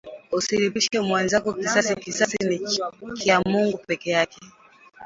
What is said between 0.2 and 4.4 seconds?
Usilipishe mwenzako kisasi kisasi ni kya Mungu pekeyake